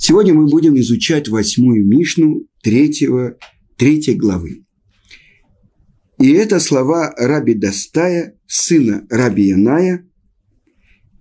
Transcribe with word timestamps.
Сегодня 0.00 0.32
мы 0.32 0.46
будем 0.46 0.78
изучать 0.78 1.28
восьмую 1.28 1.84
Мишну 1.84 2.46
третьего, 2.62 3.36
третьей 3.76 4.14
главы. 4.14 4.64
И 6.20 6.30
это 6.30 6.60
слова 6.60 7.12
Раби 7.16 7.54
Дастая, 7.54 8.38
сына 8.46 9.04
Раби 9.10 9.48
Яная. 9.48 10.08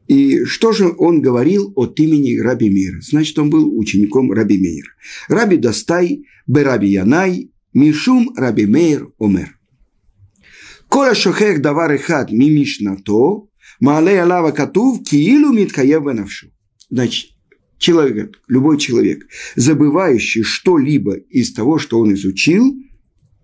И 0.08 0.46
что 0.46 0.74
же 0.74 0.94
он 0.96 1.22
говорил 1.22 1.74
от 1.76 2.00
имени 2.00 2.38
Раби 2.38 2.70
Мира? 2.70 3.02
Значит, 3.02 3.40
он 3.40 3.50
был 3.50 3.78
учеником 3.78 4.32
Раби 4.32 4.60
Мейра. 4.60 4.90
רבי 5.28 5.58
דוסתאי 5.58 6.24
ברבי 6.48 6.90
ינאי 6.90 7.52
משום 7.74 8.32
רבי 8.38 8.68
מאיר 8.68 9.12
אומר. 9.18 9.60
כל 10.88 11.16
השוכח 11.16 11.62
דבר 11.62 11.96
אחד 11.96 12.32
ממשנתו, 12.32 13.50
מעלה 13.80 14.22
עליו 14.22 14.52
הכתוב 14.52 15.04
כאילו 15.04 15.52
מתחייב 15.52 16.04
בנפשו. 16.04 16.52
Значит, 16.90 17.37
человек, 17.78 18.40
любой 18.48 18.78
человек, 18.78 19.28
забывающий 19.56 20.44
что-либо 20.44 21.16
из 21.16 21.54
того, 21.54 21.78
что 21.78 22.00
он 22.00 22.14
изучил, 22.14 22.76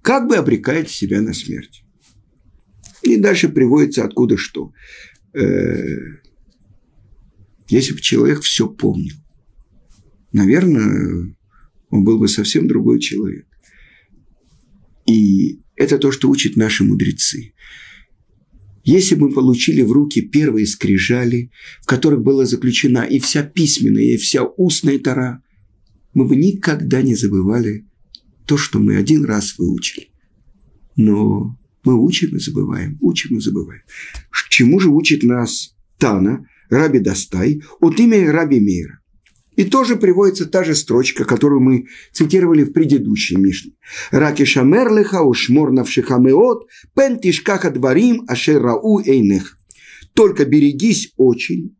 как 0.01 0.27
бы 0.27 0.35
обрекает 0.35 0.89
себя 0.89 1.21
на 1.21 1.33
смерть. 1.33 1.83
И 3.03 3.17
дальше 3.17 3.49
приводится 3.49 4.03
откуда 4.03 4.37
что. 4.37 4.73
Э, 5.33 5.85
если 7.69 7.93
бы 7.93 8.01
человек 8.01 8.41
все 8.41 8.67
помнил, 8.67 9.15
наверное, 10.31 11.35
он 11.89 12.03
был 12.03 12.17
бы 12.17 12.27
совсем 12.27 12.67
другой 12.67 12.99
человек. 12.99 13.47
И 15.05 15.61
это 15.75 15.97
то, 15.97 16.11
что 16.11 16.29
учат 16.29 16.55
наши 16.55 16.83
мудрецы. 16.83 17.53
Если 18.83 19.15
мы 19.15 19.31
получили 19.31 19.81
в 19.81 19.91
руки 19.91 20.21
первые 20.21 20.67
скрижали, 20.67 21.51
в 21.81 21.85
которых 21.85 22.21
была 22.21 22.45
заключена 22.45 23.05
и 23.05 23.19
вся 23.19 23.43
письменная, 23.43 24.03
и 24.03 24.17
вся 24.17 24.43
устная 24.43 24.99
тара, 24.99 25.41
мы 26.13 26.27
бы 26.27 26.35
никогда 26.35 27.01
не 27.01 27.15
забывали 27.15 27.85
то, 28.45 28.57
что 28.57 28.79
мы 28.79 28.97
один 28.97 29.23
раз 29.23 29.57
выучили. 29.57 30.09
Но 30.97 31.57
мы 31.83 32.01
учим 32.01 32.35
и 32.35 32.39
забываем, 32.39 32.97
учим 33.01 33.37
и 33.37 33.39
забываем. 33.39 33.81
Чему 34.49 34.79
же 34.79 34.89
учит 34.89 35.23
нас 35.23 35.75
Тана, 35.97 36.45
Раби 36.69 36.99
Дастай, 36.99 37.63
от 37.79 37.99
имени 37.99 38.25
Раби 38.25 38.59
Мейра? 38.59 38.99
И 39.55 39.65
тоже 39.65 39.95
приводится 39.95 40.45
та 40.45 40.63
же 40.63 40.75
строчка, 40.75 41.25
которую 41.25 41.61
мы 41.61 41.87
цитировали 42.11 42.63
в 42.63 42.73
предыдущей 42.73 43.35
Мишне. 43.35 43.73
«Раки 44.11 44.45
шамерлиха 44.45 45.21
ушмор 45.21 45.71
навшихамеот 45.71 46.67
пен 46.95 47.19
тишкаха 47.19 47.69
дворим 47.69 48.25
ашер 48.27 48.61
рау 48.61 49.01
эйнех». 49.01 49.57
Только 50.13 50.45
берегись 50.45 51.11
очень 51.17 51.75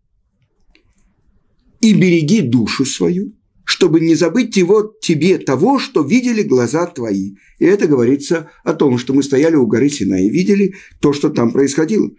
и 1.81 1.93
береги 1.93 2.41
душу 2.41 2.85
свою, 2.85 3.35
чтобы 3.65 3.99
не 3.99 4.15
забыть 4.15 4.57
его, 4.57 4.93
тебе 5.01 5.37
того, 5.37 5.79
что 5.79 6.01
видели 6.01 6.41
глаза 6.41 6.85
твои. 6.87 7.35
И 7.59 7.65
это 7.65 7.87
говорится 7.87 8.49
о 8.63 8.73
том, 8.73 8.97
что 8.97 9.13
мы 9.13 9.21
стояли 9.21 9.55
у 9.55 9.67
горы 9.67 9.89
Сина 9.89 10.23
и 10.25 10.29
видели 10.29 10.75
то, 10.99 11.13
что 11.13 11.29
там 11.29 11.51
происходило. 11.51 12.09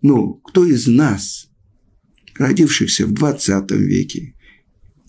Но 0.00 0.34
кто 0.34 0.64
из 0.64 0.86
нас, 0.86 1.50
родившихся 2.36 3.06
в 3.06 3.12
20 3.12 3.70
веке, 3.72 4.34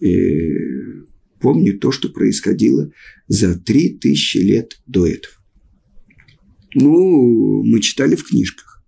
э, 0.01 1.05
помнит 1.39 1.79
то, 1.79 1.91
что 1.91 2.09
происходило 2.09 2.91
за 3.27 3.59
три 3.59 3.97
тысячи 3.97 4.37
лет 4.37 4.81
до 4.85 5.07
этого. 5.07 5.35
Ну, 6.75 7.63
мы 7.63 7.81
читали 7.81 8.15
в 8.15 8.27
книжках. 8.27 8.83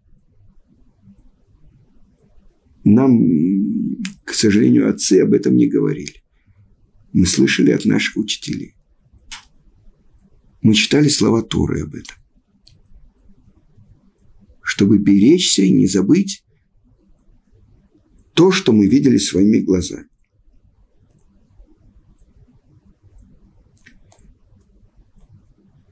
Нам, 2.84 3.24
к 4.24 4.34
сожалению, 4.34 4.90
отцы 4.90 5.22
об 5.22 5.34
этом 5.34 5.56
не 5.56 5.68
говорили. 5.68 6.24
Мы 7.14 7.26
слышали 7.26 7.72
от 7.72 7.86
наших 7.86 8.18
учителей. 8.18 8.76
Мы 10.62 10.74
читали 10.74 11.10
слова 11.10 11.42
Торы 11.42 11.82
об 11.82 11.96
этом. 11.96 12.16
Чтобы 14.64 15.00
беречься 15.00 15.64
и 15.64 15.72
не 15.72 15.88
забыть 15.88 16.44
то, 18.34 18.52
что 18.52 18.72
мы 18.72 18.88
видели 18.88 19.18
своими 19.18 19.60
глазами. 19.60 20.08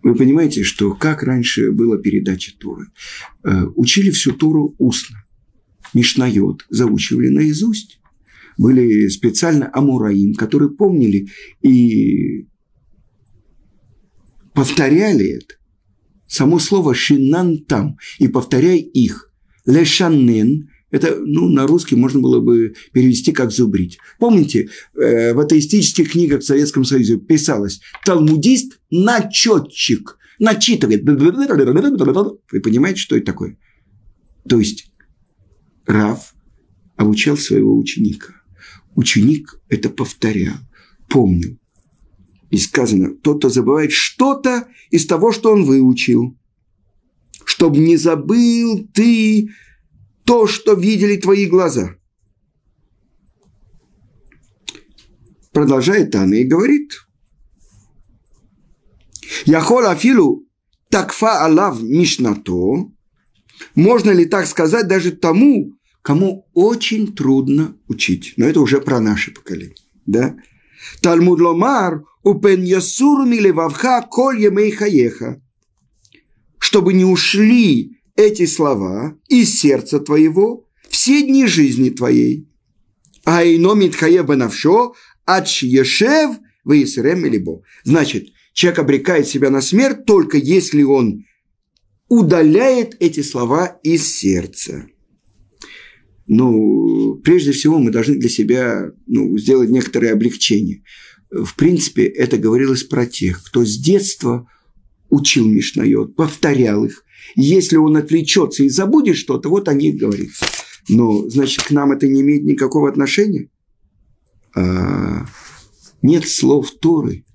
Вы 0.09 0.15
понимаете, 0.15 0.63
что 0.63 0.95
как 0.95 1.21
раньше 1.21 1.71
была 1.71 1.95
передача 1.97 2.51
Торы? 2.57 2.87
Э, 3.43 3.65
учили 3.75 4.09
всю 4.09 4.31
Тору 4.31 4.73
устно. 4.79 5.17
Мишнайот 5.93 6.65
заучивали 6.71 7.27
наизусть. 7.27 8.01
Были 8.57 9.07
специально 9.09 9.69
амураим, 9.71 10.33
которые 10.33 10.71
помнили 10.71 11.27
и 11.61 12.47
повторяли 14.55 15.37
это. 15.37 15.53
Само 16.27 16.57
слово 16.57 16.95
«шинан 16.95 17.63
там» 17.65 17.97
и 18.17 18.27
повторяй 18.27 18.79
их. 18.79 19.31
Лешаннен 19.67 20.69
это, 20.91 21.17
ну, 21.19 21.47
на 21.47 21.67
русский 21.67 21.95
можно 21.95 22.19
было 22.19 22.39
бы 22.39 22.73
перевести 22.91 23.31
как 23.31 23.51
«зубрить». 23.51 23.99
Помните, 24.17 24.69
э, 24.95 25.33
в 25.33 25.39
атеистических 25.39 26.11
книгах 26.11 26.41
в 26.41 26.45
Советском 26.45 26.83
Союзе 26.83 27.17
писалось 27.17 27.79
«талмудист– 28.05 28.79
начетчик», 28.89 30.17
начитывает. 30.39 31.03
Вы 31.03 32.61
понимаете, 32.61 32.99
что 32.99 33.15
это 33.15 33.25
такое? 33.25 33.57
То 34.47 34.59
есть 34.59 34.91
Рав 35.85 36.33
обучал 36.95 37.37
своего 37.37 37.77
ученика. 37.77 38.33
Ученик 38.95 39.61
это 39.69 39.89
повторял, 39.89 40.57
помнил. 41.07 41.59
И 42.49 42.57
сказано, 42.57 43.13
тот, 43.15 43.39
кто 43.39 43.49
забывает 43.49 43.91
что-то 43.91 44.67
из 44.89 45.05
того, 45.05 45.31
что 45.31 45.51
он 45.51 45.65
выучил, 45.65 46.35
чтобы 47.45 47.77
не 47.77 47.95
забыл 47.95 48.87
ты 48.91 49.49
то, 50.29 50.45
что 50.45 50.73
видели 50.75 51.17
твои 51.17 51.47
глаза. 51.47 51.95
Продолжает 55.51 56.13
Анна 56.13 56.35
и 56.35 56.43
говорит. 56.43 56.91
Яхол 59.45 59.87
афилу 59.87 60.45
такфа 60.91 61.43
алав 61.43 61.81
мишнато. 61.81 62.91
Можно 63.73 64.11
ли 64.11 64.25
так 64.25 64.45
сказать 64.45 64.87
даже 64.87 65.13
тому, 65.13 65.73
кому 66.03 66.47
очень 66.53 67.15
трудно 67.15 67.75
учить? 67.87 68.35
Но 68.37 68.45
это 68.45 68.61
уже 68.61 68.81
про 68.81 68.99
наше 68.99 69.31
поколение. 69.31 69.77
Да? 70.05 70.37
Талмуд 71.01 71.41
ломар 71.41 72.03
упен 72.21 72.61
ясуру 72.61 73.25
милевавха 73.25 74.03
коль 74.03 74.39
емей 74.39 74.69
хаеха. 74.69 75.41
Чтобы 76.59 76.93
не 76.93 77.03
ушли 77.03 77.98
эти 78.19 78.45
слова 78.45 79.17
из 79.29 79.61
сердца 79.61 79.99
твоего 79.99 80.67
все 80.89 81.21
дни 81.21 81.47
жизни 81.47 81.89
твоей. 81.89 82.49
А 83.23 83.45
ино 83.45 83.75
митхае 83.75 84.23
бенавшо 84.23 84.93
ач 85.25 85.63
ешев 85.63 86.35
выисрем 86.65 87.25
либо. 87.25 87.61
Значит, 87.85 88.27
человек 88.51 88.79
обрекает 88.79 89.27
себя 89.27 89.49
на 89.49 89.61
смерть 89.61 90.05
только 90.05 90.37
если 90.37 90.83
он 90.83 91.25
удаляет 92.09 92.97
эти 92.99 93.21
слова 93.21 93.79
из 93.83 94.13
сердца. 94.13 94.85
Ну, 96.27 97.21
прежде 97.23 97.53
всего, 97.53 97.79
мы 97.79 97.89
должны 97.89 98.15
для 98.15 98.29
себя 98.29 98.91
ну, 99.07 99.37
сделать 99.37 99.69
некоторое 99.69 100.11
облегчение. 100.11 100.83
В 101.31 101.55
принципе, 101.55 102.03
это 102.03 102.37
говорилось 102.37 102.83
про 102.83 103.05
тех, 103.05 103.41
кто 103.45 103.63
с 103.63 103.77
детства 103.77 104.45
учил 105.09 105.47
Мишнайот, 105.47 106.15
повторял 106.15 106.83
их, 106.83 107.05
если 107.35 107.77
он 107.77 107.97
отвлечется 107.97 108.63
и 108.63 108.69
забудет 108.69 109.17
что-то, 109.17 109.49
вот 109.49 109.67
о 109.67 109.73
них 109.73 109.97
говорится. 109.97 110.45
Но, 110.87 111.29
значит, 111.29 111.63
к 111.63 111.71
нам 111.71 111.91
это 111.91 112.07
не 112.07 112.21
имеет 112.21 112.43
никакого 112.43 112.89
отношения. 112.89 113.49
А, 114.55 115.25
нет 116.01 116.27
слов 116.27 116.71
Торы, 116.79 117.25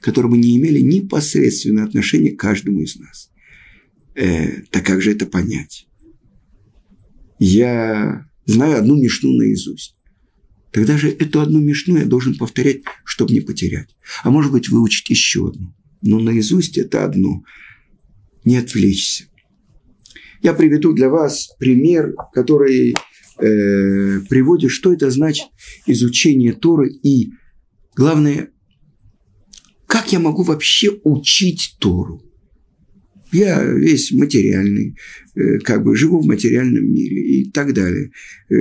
которые 0.00 0.30
бы 0.30 0.38
не 0.38 0.56
имели 0.56 0.80
непосредственное 0.80 1.84
отношение 1.84 2.32
к 2.32 2.40
каждому 2.40 2.80
из 2.80 2.96
нас. 2.96 3.30
Э, 4.14 4.62
так 4.70 4.84
как 4.84 5.00
же 5.00 5.12
это 5.12 5.26
понять? 5.26 5.86
Я 7.38 8.26
знаю 8.46 8.78
одну 8.78 9.00
мишну 9.00 9.32
наизусть. 9.32 9.96
Тогда 10.70 10.96
же 10.96 11.10
эту 11.10 11.40
одну 11.40 11.60
мишну 11.60 11.96
я 11.98 12.04
должен 12.04 12.36
повторять, 12.36 12.82
чтобы 13.04 13.32
не 13.32 13.40
потерять. 13.40 13.94
А 14.22 14.30
может 14.30 14.52
быть, 14.52 14.68
выучить 14.68 15.10
еще 15.10 15.48
одну. 15.48 15.74
Но 16.02 16.18
наизусть 16.18 16.78
это 16.78 17.04
одно 17.04 17.42
не 18.44 18.56
отвлечься. 18.56 19.24
Я 20.42 20.54
приведу 20.54 20.92
для 20.92 21.08
вас 21.08 21.50
пример, 21.58 22.14
который 22.32 22.94
э, 23.38 24.20
приводит, 24.28 24.70
что 24.70 24.92
это 24.92 25.10
значит 25.10 25.46
изучение 25.86 26.52
Торы 26.52 26.90
и, 26.90 27.30
главное, 27.94 28.50
как 29.86 30.12
я 30.12 30.18
могу 30.18 30.42
вообще 30.42 30.98
учить 31.04 31.76
Тору. 31.78 32.22
Я 33.30 33.62
весь 33.62 34.10
материальный, 34.12 34.96
э, 35.34 35.58
как 35.58 35.84
бы 35.84 35.96
живу 35.96 36.20
в 36.20 36.26
материальном 36.26 36.84
мире 36.84 37.40
и 37.40 37.50
так 37.50 37.72
далее. 37.72 38.10
Э, 38.50 38.54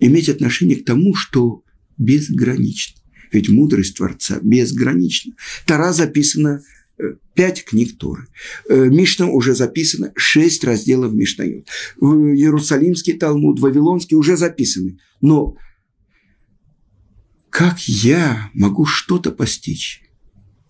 иметь 0.00 0.28
отношение 0.28 0.76
к 0.76 0.84
тому, 0.84 1.14
что 1.14 1.62
безгранично. 1.98 3.01
Ведь 3.32 3.48
мудрость 3.48 3.96
Творца 3.96 4.38
безгранична. 4.42 5.34
Тара 5.66 5.92
записана 5.92 6.62
э, 6.98 7.14
пять 7.34 7.64
книг 7.64 7.96
Торы. 7.98 8.28
Э, 8.68 8.88
Мишна 8.88 9.26
уже 9.26 9.54
записано 9.54 10.12
шесть 10.16 10.62
разделов 10.64 11.14
Мишнайот. 11.14 11.66
Иерусалимский 12.00 13.14
Талмуд, 13.14 13.58
Вавилонский 13.58 14.16
уже 14.16 14.36
записаны. 14.36 14.98
Но 15.22 15.56
как 17.48 17.80
я 17.88 18.50
могу 18.54 18.84
что-то 18.84 19.30
постичь 19.30 20.02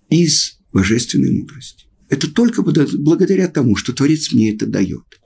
из 0.09 0.59
божественной 0.73 1.32
мудрости? 1.32 1.87
Это 2.09 2.32
только 2.32 2.62
благодаря 2.62 3.49
тому, 3.49 3.75
что 3.75 3.93
Творец 3.93 4.32
мне 4.32 4.55
это 4.55 4.67
дает. 4.67 5.20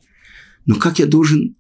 Но 0.65 0.77
как 0.77 0.99
я 0.99 1.07
должен 1.07 1.57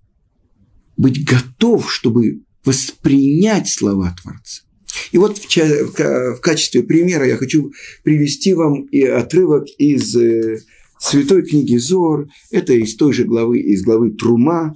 быть 0.96 1.24
готов, 1.24 1.92
чтобы 1.92 2.44
воспринять 2.64 3.68
слова 3.68 4.14
Творца? 4.22 4.65
И 5.12 5.18
вот 5.18 5.38
в, 5.38 6.40
качестве 6.40 6.82
примера 6.82 7.26
я 7.26 7.36
хочу 7.36 7.72
привести 8.02 8.54
вам 8.54 8.84
и 8.84 9.02
отрывок 9.02 9.66
из 9.78 10.16
э, 10.16 10.58
святой 10.98 11.42
книги 11.42 11.76
Зор. 11.76 12.28
Это 12.50 12.72
из 12.72 12.96
той 12.96 13.12
же 13.12 13.24
главы, 13.24 13.60
из 13.60 13.82
главы 13.82 14.10
Трума. 14.10 14.74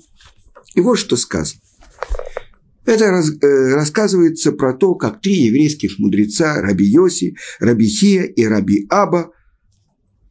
И 0.75 0.81
вот 0.81 0.97
что 0.99 1.17
сказано. 1.17 1.61
Это 2.87 3.11
раз, 3.11 3.31
э, 3.31 3.75
рассказывается 3.75 4.53
про 4.53 4.73
то, 4.73 4.95
как 4.95 5.21
три 5.21 5.35
еврейских 5.35 5.99
мудреца, 5.99 6.61
Раби 6.61 6.87
Йоси, 6.87 7.37
Раби 7.59 7.87
Хия 7.87 8.23
и 8.23 8.45
Раби 8.45 8.87
Аба, 8.89 9.33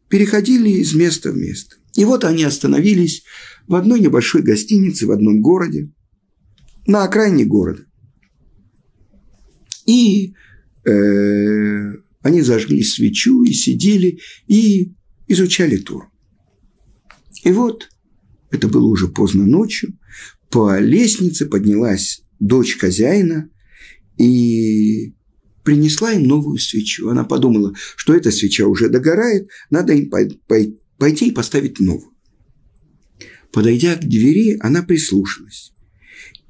переходили 0.10 0.70
из 0.70 0.94
места 0.94 1.32
в 1.32 1.38
место. 1.38 1.76
И 1.96 2.06
вот 2.06 2.24
они 2.24 2.44
остановились 2.44 3.24
в 3.68 3.76
одной 3.76 4.00
небольшой 4.00 4.42
гостинице 4.42 5.06
в 5.06 5.12
одном 5.12 5.42
городе, 5.42 5.92
на 6.86 7.04
окраине 7.04 7.46
города. 7.46 7.84
И 9.90 10.36
э, 10.86 11.94
они 12.22 12.42
зажгли 12.44 12.84
свечу 12.84 13.42
и 13.42 13.54
сидели 13.54 14.20
и 14.48 14.94
изучали 15.28 15.78
тур. 15.78 16.12
И 17.44 17.52
вот, 17.52 17.90
это 18.52 18.68
было 18.68 18.86
уже 18.86 19.08
поздно 19.08 19.48
ночью, 19.48 19.98
по 20.52 20.80
лестнице 20.80 21.48
поднялась 21.48 22.22
дочь 22.40 22.78
хозяина 22.78 23.50
и 24.20 25.16
принесла 25.64 26.14
им 26.14 26.26
новую 26.26 26.60
свечу. 26.60 27.10
Она 27.10 27.24
подумала, 27.24 27.74
что 27.96 28.14
эта 28.14 28.30
свеча 28.30 28.68
уже 28.68 28.90
догорает, 28.90 29.50
надо 29.72 29.94
им 29.94 30.12
пойти 31.00 31.30
и 31.30 31.32
поставить 31.32 31.80
новую. 31.80 32.14
Подойдя 33.52 33.96
к 33.96 34.08
двери, 34.08 34.56
она 34.60 34.84
прислушалась. 34.84 35.74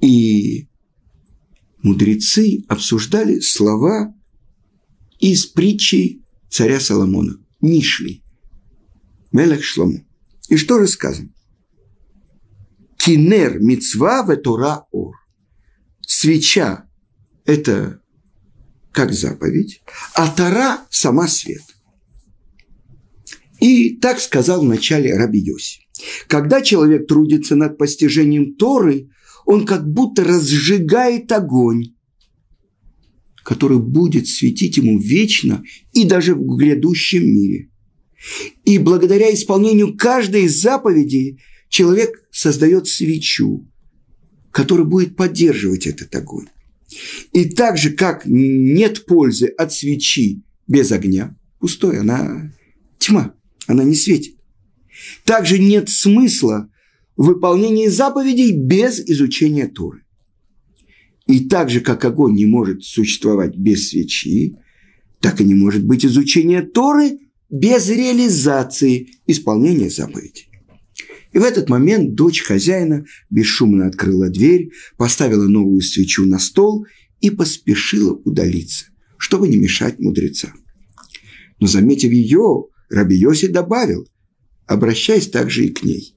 И 0.01 0.67
мудрецы 1.81 2.63
обсуждали 2.67 3.39
слова 3.39 4.13
из 5.19 5.45
притчи 5.45 6.23
царя 6.49 6.79
Соломона. 6.79 7.37
Нишли. 7.61 8.23
Мелех 9.31 9.63
Шлому. 9.63 10.05
И 10.47 10.57
что 10.57 10.79
же 10.79 10.87
сказано? 10.87 11.29
Кинер 12.97 13.59
мицва 13.59 14.25
ветора 14.27 14.85
ор. 14.91 15.15
Свеча– 16.01 16.89
это 17.45 18.01
как 18.91 19.13
заповедь, 19.13 19.81
а 20.15 20.27
Тара– 20.29 20.85
сама 20.89 21.27
свет. 21.27 21.61
И 23.59 23.97
так 23.97 24.19
сказал 24.19 24.61
вначале 24.61 25.15
Раби 25.15 25.39
Йоси. 25.39 25.81
Когда 26.27 26.61
человек 26.61 27.07
трудится 27.07 27.55
над 27.55 27.77
постижением 27.77 28.55
Торы, 28.55 29.09
он 29.49 29.65
как 29.65 29.91
будто 29.91 30.23
разжигает 30.23 31.31
огонь, 31.31 31.95
который 33.43 33.79
будет 33.79 34.27
светить 34.27 34.77
ему 34.77 34.99
вечно 34.99 35.63
и 35.91 36.05
даже 36.05 36.35
в 36.35 36.55
грядущем 36.55 37.23
мире. 37.23 37.71
И 38.63 38.77
благодаря 38.77 39.33
исполнению 39.33 39.97
каждой 39.97 40.43
из 40.43 40.61
заповедей 40.61 41.41
человек 41.67 42.27
создает 42.29 42.87
свечу, 42.87 43.67
которая 44.51 44.85
будет 44.85 45.15
поддерживать 45.15 45.87
этот 45.87 46.15
огонь. 46.15 46.45
И 47.33 47.45
так 47.45 47.75
же, 47.75 47.89
как 47.89 48.27
нет 48.27 49.07
пользы 49.07 49.47
от 49.47 49.73
свечи 49.73 50.43
без 50.67 50.91
огня, 50.91 51.35
пустой, 51.57 52.01
она 52.01 52.53
тьма, 52.99 53.33
она 53.65 53.83
не 53.83 53.95
светит. 53.95 54.35
Также 55.23 55.57
нет 55.57 55.89
смысла 55.89 56.69
в 57.19 57.25
выполнении 57.25 57.89
заповедей 57.89 58.53
без 58.53 59.01
изучения 59.01 59.67
Торы. 59.67 60.03
И 61.27 61.49
так 61.49 61.69
же, 61.69 61.81
как 61.81 62.05
огонь 62.05 62.33
не 62.33 62.45
может 62.45 62.85
существовать 62.85 63.57
без 63.57 63.89
свечи, 63.89 64.55
так 65.19 65.41
и 65.41 65.43
не 65.43 65.53
может 65.53 65.83
быть 65.83 66.05
изучения 66.05 66.61
Торы 66.61 67.19
без 67.49 67.89
реализации 67.89 69.09
исполнения 69.27 69.89
заповедей. 69.89 70.47
И 71.33 71.39
в 71.39 71.43
этот 71.43 71.67
момент 71.67 72.15
дочь 72.15 72.41
хозяина 72.41 73.03
бесшумно 73.29 73.87
открыла 73.87 74.29
дверь, 74.29 74.71
поставила 74.97 75.45
новую 75.45 75.81
свечу 75.81 76.25
на 76.25 76.39
стол 76.39 76.85
и 77.19 77.31
поспешила 77.31 78.13
удалиться, 78.13 78.85
чтобы 79.17 79.49
не 79.49 79.57
мешать 79.57 79.99
мудрецам. 79.99 80.53
Но, 81.59 81.67
заметив 81.67 82.13
ее, 82.13 82.67
Раби 82.89 83.17
Йоси 83.17 83.47
добавил, 83.47 84.07
обращаясь 84.67 85.29
также 85.29 85.65
и 85.65 85.69
к 85.69 85.83
ней. 85.83 86.15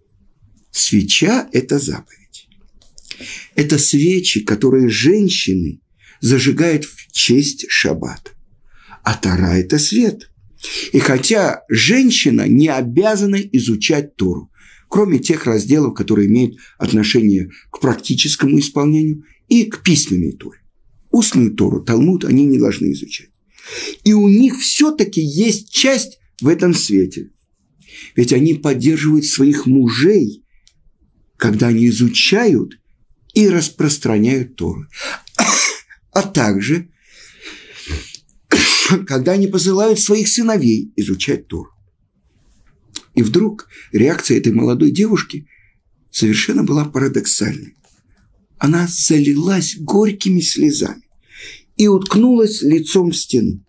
Свеча– 0.73 1.49
это 1.53 1.79
заповедь. 1.79 2.49
Это 3.55 3.79
свечи, 3.79 4.41
которые 4.41 4.89
женщины 4.89 5.81
зажигают 6.21 6.85
в 6.85 7.13
честь 7.13 7.67
шаббата. 7.69 8.31
А 9.05 9.15
Тара– 9.15 9.53
это 9.59 9.79
свет. 9.79 10.31
И 10.93 10.99
хотя 10.99 11.63
женщина 11.69 12.49
не 12.49 12.69
обязана 12.69 13.37
изучать 13.37 14.17
Тору, 14.17 14.51
кроме 14.89 15.19
тех 15.19 15.47
разделов, 15.47 15.95
которые 15.95 16.29
имеют 16.29 16.57
отношение 16.79 17.51
к 17.71 17.81
практическому 17.81 18.59
исполнению 18.59 19.25
и 19.49 19.65
к 19.65 19.83
письменной 19.83 20.33
Торе. 20.33 20.61
Устную 21.11 21.53
Тору, 21.55 21.83
Талмуд 21.83 22.25
они 22.25 22.47
не 22.47 22.59
должны 22.59 22.93
изучать. 22.93 23.29
И 24.05 24.13
у 24.15 24.29
них 24.29 24.59
все-таки 24.59 25.21
есть 25.21 25.71
часть 25.71 26.19
в 26.41 26.49
этом 26.49 26.75
свете. 26.75 27.31
Ведь 28.17 28.33
они 28.33 28.55
поддерживают 28.55 29.27
своих 29.27 29.67
мужей, 29.67 30.42
когда 31.43 31.67
они 31.67 31.89
изучают 31.89 32.79
и 33.35 33.49
распространяют 33.49 34.55
Тору. 34.55 34.87
А 36.13 36.23
также, 36.23 36.89
когда 39.09 39.33
они 39.33 39.49
посылают 39.49 39.99
своих 39.99 40.29
сыновей 40.29 40.93
изучать 40.95 41.49
Тору. 41.49 41.71
И 43.17 43.23
вдруг 43.23 43.67
реакция 43.91 44.39
этой 44.39 44.53
молодой 44.53 44.93
девушки 44.93 45.49
совершенно 46.13 46.63
была 46.63 46.85
парадоксальной. 46.85 47.75
Она 48.59 48.87
залилась 48.87 49.77
горькими 49.81 50.41
слезами 50.41 51.03
и 51.77 51.89
уткнулась 51.89 52.63
лицом 52.63 53.11
в 53.11 53.17
стену. 53.17 53.67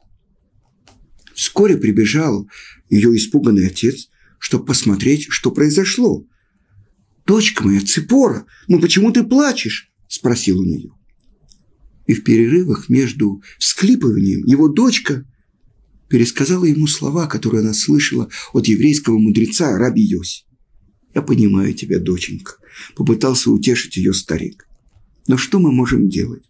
Вскоре 1.34 1.78
прибежал 1.78 2.48
ее 2.90 3.16
испуганный 3.16 3.66
отец, 3.66 4.10
чтобы 4.38 4.66
посмотреть, 4.66 5.26
что 5.30 5.50
произошло. 5.50 6.28
«Дочка 7.26 7.64
моя, 7.64 7.82
Ципора, 7.82 8.46
ну 8.68 8.80
почему 8.80 9.12
ты 9.12 9.24
плачешь?»– 9.24 9.92
спросил 10.08 10.60
у 10.60 10.66
нее. 10.66 10.92
И 12.06 12.14
в 12.14 12.24
перерывах 12.24 12.90
между 12.90 13.42
всклипыванием 13.60 14.46
его 14.46 14.68
дочка 14.68 15.26
пересказала 16.10 16.66
ему 16.66 16.86
слова, 16.86 17.28
которые 17.28 17.62
она 17.62 17.74
слышала 17.74 18.30
от 18.52 18.68
еврейского 18.68 19.18
мудреца 19.18 19.78
Раби 19.78 20.04
Йоси. 20.04 20.44
«Я 21.16 21.22
понимаю 21.22 21.74
тебя, 21.74 22.00
доченька»,– 22.00 22.58
попытался 22.96 23.52
утешить 23.52 23.96
ее 23.96 24.14
старик. 24.14 24.68
«Но 25.28 25.38
что 25.38 25.60
мы 25.60 25.72
можем 25.72 26.10
делать? 26.10 26.44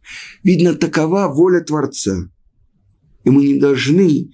Видно, 0.44 0.74
такова 0.74 1.28
воля 1.28 1.62
Творца, 1.62 2.32
и 3.24 3.30
мы 3.30 3.46
не 3.46 3.60
должны 3.60 4.34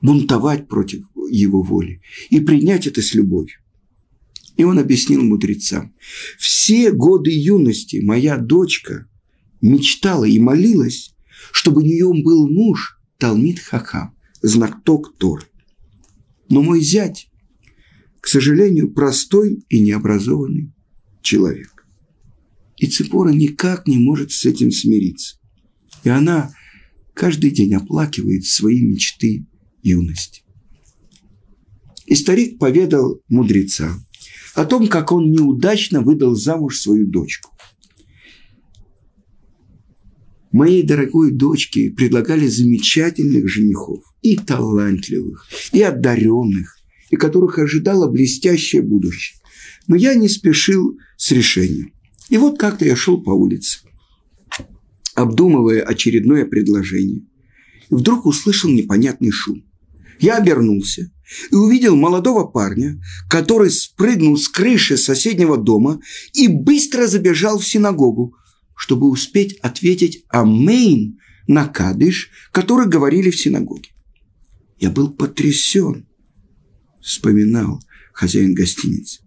бунтовать 0.00 0.66
против 0.66 1.04
его 1.30 1.62
воли 1.62 2.00
и 2.30 2.40
принять 2.40 2.86
это 2.86 3.02
с 3.02 3.14
любовью. 3.14 3.58
И 4.60 4.62
он 4.62 4.78
объяснил 4.78 5.22
мудрецам, 5.22 5.94
все 6.38 6.92
годы 6.92 7.30
юности 7.30 8.02
моя 8.02 8.36
дочка 8.36 9.08
мечтала 9.62 10.26
и 10.26 10.38
молилась, 10.38 11.14
чтобы 11.50 11.80
у 11.80 11.84
нее 11.86 12.12
был 12.22 12.46
муж, 12.46 13.00
Талмит 13.16 13.58
Хахам, 13.58 14.14
знаток 14.42 15.16
Тор. 15.16 15.48
Но 16.50 16.60
мой 16.60 16.82
зять, 16.82 17.30
к 18.20 18.28
сожалению, 18.28 18.92
простой 18.92 19.64
и 19.70 19.80
необразованный 19.80 20.74
человек. 21.22 21.86
И 22.76 22.86
Ципора 22.86 23.30
никак 23.30 23.88
не 23.88 23.96
может 23.96 24.30
с 24.30 24.44
этим 24.44 24.72
смириться. 24.72 25.38
И 26.04 26.10
она 26.10 26.52
каждый 27.14 27.50
день 27.50 27.72
оплакивает 27.72 28.44
свои 28.44 28.82
мечты 28.82 29.46
юности. 29.82 30.42
И 32.04 32.14
старик 32.14 32.58
поведал 32.58 33.22
мудрецам 33.30 34.04
о 34.54 34.64
том, 34.64 34.88
как 34.88 35.12
он 35.12 35.30
неудачно 35.30 36.00
выдал 36.00 36.34
замуж 36.34 36.78
свою 36.78 37.06
дочку. 37.06 37.50
моей 40.52 40.82
дорогой 40.82 41.32
дочке 41.32 41.90
предлагали 41.90 42.46
замечательных 42.46 43.48
женихов, 43.48 44.02
и 44.22 44.36
талантливых, 44.36 45.46
и 45.72 45.82
одаренных, 45.82 46.76
и 47.10 47.16
которых 47.16 47.58
ожидало 47.58 48.10
блестящее 48.10 48.82
будущее. 48.82 49.40
Но 49.86 49.96
я 49.96 50.14
не 50.14 50.28
спешил 50.28 50.98
с 51.16 51.30
решением. 51.32 51.92
И 52.28 52.36
вот 52.36 52.58
как-то 52.58 52.84
я 52.84 52.96
шел 52.96 53.22
по 53.22 53.30
улице, 53.30 53.80
обдумывая 55.14 55.82
очередное 55.82 56.44
предложение. 56.44 57.22
И 57.90 57.94
вдруг 57.94 58.26
услышал 58.26 58.70
непонятный 58.70 59.30
шум. 59.30 59.64
Я 60.20 60.36
обернулся 60.36 61.10
и 61.50 61.54
увидел 61.54 61.96
молодого 61.96 62.44
парня, 62.44 63.00
который 63.28 63.70
спрыгнул 63.70 64.36
с 64.36 64.48
крыши 64.48 64.98
соседнего 64.98 65.56
дома 65.56 66.00
и 66.34 66.46
быстро 66.46 67.06
забежал 67.06 67.58
в 67.58 67.66
синагогу, 67.66 68.36
чтобы 68.76 69.08
успеть 69.08 69.58
ответить 69.60 70.24
«Амейн» 70.28 71.18
на 71.46 71.66
кадыш, 71.66 72.30
который 72.52 72.86
говорили 72.86 73.30
в 73.30 73.40
синагоге. 73.40 73.90
Я 74.78 74.90
был 74.90 75.10
потрясен, 75.10 76.06
вспоминал 77.00 77.82
хозяин 78.12 78.54
гостиницы. 78.54 79.22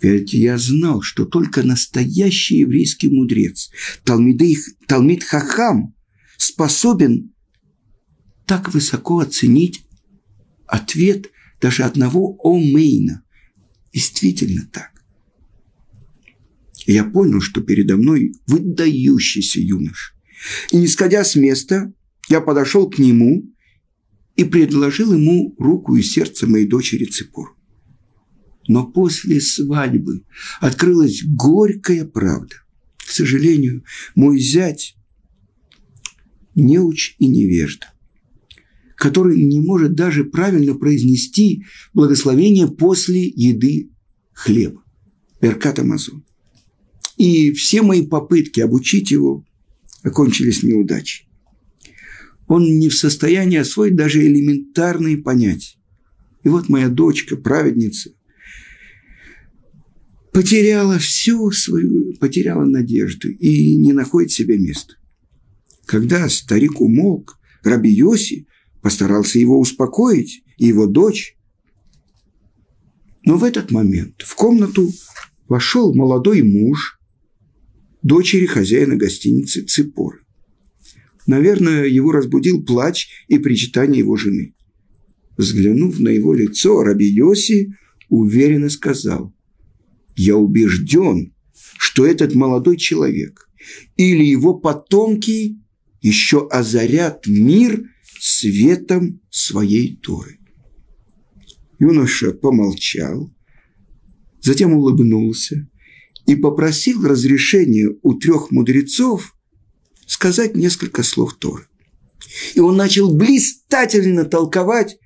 Ведь 0.00 0.32
я 0.32 0.56
знал, 0.58 1.02
что 1.02 1.26
только 1.26 1.62
настоящий 1.62 2.58
еврейский 2.58 3.08
мудрец, 3.08 3.70
Талмид 4.04 5.24
Хахам, 5.24 5.94
способен 6.38 7.32
так 8.46 8.72
высоко 8.74 9.20
оценить 9.20 9.84
ответ 10.72 11.30
даже 11.60 11.82
одного 11.82 12.38
Омейна. 12.42 13.22
Действительно 13.92 14.66
так. 14.72 14.90
Я 16.86 17.04
понял, 17.04 17.42
что 17.42 17.60
передо 17.60 17.98
мной 17.98 18.34
выдающийся 18.46 19.60
юнош. 19.60 20.14
И 20.70 20.78
не 20.78 20.88
сходя 20.88 21.24
с 21.24 21.36
места, 21.36 21.92
я 22.28 22.40
подошел 22.40 22.88
к 22.88 22.98
нему 22.98 23.54
и 24.34 24.44
предложил 24.44 25.12
ему 25.12 25.54
руку 25.58 25.94
и 25.94 26.02
сердце 26.02 26.46
моей 26.46 26.66
дочери 26.66 27.04
Ципор. 27.04 27.54
Но 28.66 28.86
после 28.86 29.40
свадьбы 29.40 30.24
открылась 30.58 31.22
горькая 31.22 32.06
правда. 32.06 32.56
К 32.96 33.10
сожалению, 33.10 33.84
мой 34.14 34.40
зять 34.40 34.96
неуч 36.54 37.14
и 37.18 37.26
невежда, 37.26 37.92
который 39.02 39.44
не 39.44 39.60
может 39.60 39.94
даже 39.94 40.22
правильно 40.22 40.76
произнести 40.76 41.64
благословение 41.92 42.68
после 42.68 43.26
еды 43.26 43.90
хлеба. 44.32 44.84
Беркат 45.40 45.80
Амазон. 45.80 46.24
И 47.16 47.50
все 47.50 47.82
мои 47.82 48.06
попытки 48.06 48.60
обучить 48.60 49.10
его 49.10 49.44
окончились 50.04 50.62
неудачей. 50.62 51.28
Он 52.46 52.78
не 52.78 52.88
в 52.88 52.94
состоянии 52.94 53.56
освоить 53.58 53.96
даже 53.96 54.24
элементарные 54.24 55.16
понятия. 55.16 55.78
И 56.44 56.48
вот 56.48 56.68
моя 56.68 56.88
дочка, 56.88 57.34
праведница, 57.34 58.12
потеряла 60.32 61.00
всю 61.00 61.50
свою, 61.50 62.14
потеряла 62.20 62.66
надежду 62.66 63.28
и 63.28 63.76
не 63.78 63.92
находит 63.92 64.30
себе 64.30 64.58
места. 64.58 64.94
Когда 65.86 66.28
старик 66.28 66.80
умолк, 66.80 67.40
Раби 67.64 67.90
Йоси 67.90 68.46
постарался 68.82 69.38
его 69.38 69.58
успокоить, 69.58 70.42
и 70.58 70.66
его 70.66 70.86
дочь. 70.86 71.36
Но 73.24 73.36
в 73.36 73.44
этот 73.44 73.70
момент 73.70 74.22
в 74.22 74.34
комнату 74.34 74.90
вошел 75.48 75.94
молодой 75.94 76.42
муж 76.42 77.00
дочери 78.02 78.46
хозяина 78.46 78.96
гостиницы 78.96 79.62
Ципоры. 79.62 80.18
Наверное, 81.26 81.84
его 81.84 82.10
разбудил 82.10 82.64
плач 82.64 83.08
и 83.28 83.38
причитание 83.38 84.00
его 84.00 84.16
жены. 84.16 84.54
Взглянув 85.36 86.00
на 86.00 86.08
его 86.08 86.34
лицо, 86.34 86.82
Раби 86.82 87.06
Йоси 87.06 87.74
уверенно 88.08 88.68
сказал, 88.68 89.32
«Я 90.16 90.36
убежден, 90.36 91.32
что 91.78 92.04
этот 92.04 92.34
молодой 92.34 92.76
человек 92.76 93.48
или 93.96 94.24
его 94.24 94.54
потомки 94.54 95.58
еще 96.00 96.48
озарят 96.48 97.26
мир 97.26 97.84
светом 98.22 99.20
своей 99.30 99.96
Торы». 99.96 100.38
Юноша 101.80 102.32
помолчал, 102.32 103.34
затем 104.40 104.74
улыбнулся 104.74 105.68
и 106.26 106.36
попросил 106.36 107.04
разрешения 107.04 107.88
у 108.02 108.14
трех 108.14 108.52
мудрецов 108.52 109.34
сказать 110.06 110.54
несколько 110.54 111.02
слов 111.02 111.34
Торы. 111.34 111.66
И 112.54 112.60
он 112.60 112.76
начал 112.76 113.12
блистательно 113.12 114.24
толковать 114.24 114.98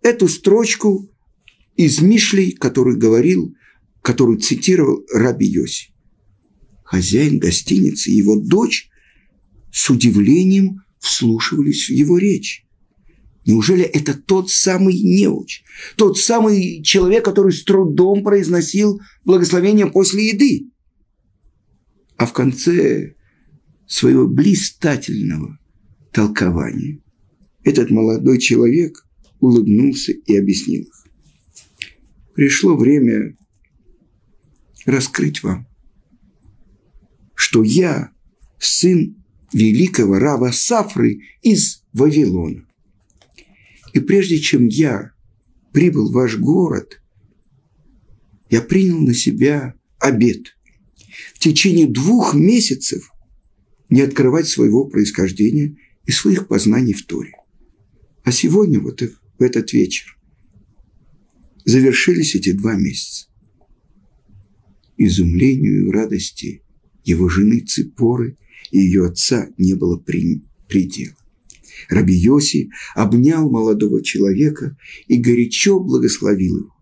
эту 0.00 0.26
строчку 0.26 1.10
из 1.76 2.00
Мишлей, 2.00 2.52
который 2.52 2.96
говорил, 2.96 3.54
которую 4.00 4.38
цитировал 4.38 5.04
Раби 5.12 5.46
Йоси. 5.46 5.92
Хозяин 6.84 7.38
гостиницы 7.38 8.10
и 8.10 8.14
его 8.14 8.36
дочь 8.36 8.88
с 9.70 9.90
удивлением 9.90 10.85
вслушивались 10.98 11.88
в 11.88 11.92
его 11.92 12.18
речь. 12.18 12.66
Неужели 13.46 13.84
это 13.84 14.14
тот 14.14 14.50
самый 14.50 15.00
неуч, 15.00 15.62
тот 15.96 16.18
самый 16.18 16.82
человек, 16.82 17.24
который 17.24 17.52
с 17.52 17.62
трудом 17.62 18.24
произносил 18.24 19.00
благословение 19.24 19.86
после 19.86 20.30
еды? 20.30 20.70
А 22.16 22.26
в 22.26 22.32
конце 22.32 23.14
своего 23.86 24.26
блистательного 24.26 25.58
толкования 26.12 27.00
этот 27.62 27.90
молодой 27.90 28.38
человек 28.38 29.06
улыбнулся 29.38 30.12
и 30.12 30.36
объяснил 30.36 30.82
их. 30.82 31.06
Пришло 32.34 32.76
время 32.76 33.36
раскрыть 34.86 35.42
вам, 35.42 35.66
что 37.34 37.62
я 37.62 38.10
сын 38.58 39.22
великого 39.52 40.18
раба 40.18 40.52
Сафры 40.52 41.20
из 41.42 41.84
Вавилона. 41.92 42.66
И 43.92 44.00
прежде 44.00 44.38
чем 44.38 44.66
я 44.66 45.12
прибыл 45.72 46.10
в 46.10 46.12
ваш 46.12 46.36
город, 46.36 47.00
я 48.50 48.60
принял 48.60 48.98
на 48.98 49.14
себя 49.14 49.74
обед. 49.98 50.56
В 51.34 51.38
течение 51.38 51.86
двух 51.86 52.34
месяцев 52.34 53.10
не 53.88 54.02
открывать 54.02 54.48
своего 54.48 54.84
происхождения 54.84 55.76
и 56.06 56.12
своих 56.12 56.48
познаний 56.48 56.92
в 56.92 57.04
Торе. 57.06 57.32
А 58.24 58.32
сегодня, 58.32 58.80
вот 58.80 59.00
в 59.00 59.42
этот 59.42 59.72
вечер, 59.72 60.18
завершились 61.64 62.34
эти 62.34 62.52
два 62.52 62.74
месяца. 62.74 63.28
Изумлению 64.96 65.86
и 65.86 65.90
радости 65.90 66.62
его 67.04 67.28
жены 67.28 67.60
Ципоры 67.60 68.36
и 68.70 68.78
ее 68.78 69.06
отца 69.06 69.48
не 69.58 69.74
было 69.74 69.96
предела. 69.96 71.16
Раби 71.88 72.14
Йоси 72.14 72.70
обнял 72.94 73.50
молодого 73.50 74.02
человека 74.02 74.76
и 75.06 75.16
горячо 75.18 75.78
благословил 75.78 76.58
его. 76.58 76.74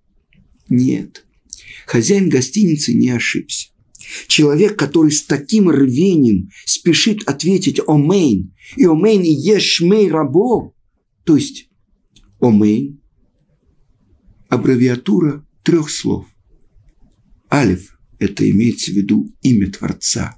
Нет, 0.68 1.26
хозяин 1.86 2.28
гостиницы 2.28 2.94
не 2.94 3.10
ошибся. 3.10 3.68
Человек, 4.26 4.78
который 4.78 5.10
с 5.10 5.24
таким 5.24 5.70
рвением 5.70 6.50
спешит 6.66 7.26
ответить 7.26 7.80
«אמן», 7.86 8.54
и 8.76 8.84
«אמן 8.84 9.22
יהא 9.22 9.30
שמיה 9.30 10.10
רבא», 10.10 10.74
то 11.24 11.36
есть 11.36 11.68
«אמן»– 12.40 13.00
аббревиатура 14.48 15.46
трех 15.62 15.90
слов. 15.90 16.26
Алиф– 17.50 17.98
это 18.18 18.48
имеется 18.50 18.90
в 18.90 18.94
виду 18.94 19.32
имя 19.42 19.70
Творца, 19.70 20.36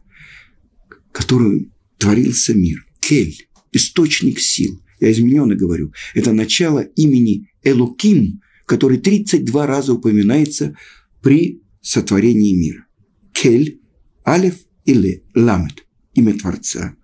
которым 1.17 1.73
творился 1.97 2.53
мир. 2.53 2.87
Кель– 3.01 3.49
источник 3.73 4.39
сил. 4.39 4.83
Я 5.01 5.11
измененно 5.11 5.55
говорю. 5.55 5.95
Это 6.15 6.35
начало 6.35 6.81
имени 6.81 7.49
Элуким, 7.63 8.43
который 8.67 8.99
32 8.99 9.67
раза 9.67 9.95
упоминается 9.95 10.77
при 11.23 11.63
сотворении 11.81 12.55
мира. 12.55 12.85
Кель, 13.33 13.81
Алеф 14.27 14.57
или 14.85 15.25
Ламет, 15.35 15.87
имя 16.13 16.35
Творца. 16.35 16.97